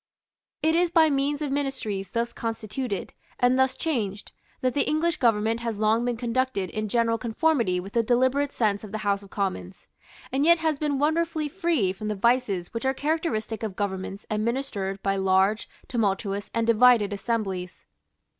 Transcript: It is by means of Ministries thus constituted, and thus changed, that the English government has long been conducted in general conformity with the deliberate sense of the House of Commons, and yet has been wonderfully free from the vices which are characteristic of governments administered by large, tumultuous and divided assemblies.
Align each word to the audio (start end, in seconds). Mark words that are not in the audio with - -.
It 0.63 0.73
is 0.73 0.89
by 0.89 1.11
means 1.11 1.43
of 1.43 1.51
Ministries 1.51 2.09
thus 2.09 2.33
constituted, 2.33 3.13
and 3.39 3.59
thus 3.59 3.75
changed, 3.75 4.31
that 4.61 4.73
the 4.73 4.87
English 4.87 5.17
government 5.17 5.59
has 5.59 5.77
long 5.77 6.03
been 6.05 6.17
conducted 6.17 6.71
in 6.71 6.89
general 6.89 7.19
conformity 7.19 7.79
with 7.79 7.93
the 7.93 8.01
deliberate 8.01 8.51
sense 8.51 8.83
of 8.83 8.91
the 8.91 8.97
House 9.05 9.21
of 9.21 9.29
Commons, 9.29 9.85
and 10.31 10.43
yet 10.43 10.57
has 10.57 10.79
been 10.79 10.97
wonderfully 10.97 11.47
free 11.47 11.93
from 11.93 12.07
the 12.07 12.15
vices 12.15 12.73
which 12.73 12.83
are 12.83 12.95
characteristic 12.95 13.61
of 13.61 13.75
governments 13.75 14.25
administered 14.31 15.03
by 15.03 15.17
large, 15.17 15.69
tumultuous 15.87 16.49
and 16.51 16.65
divided 16.65 17.13
assemblies. 17.13 17.85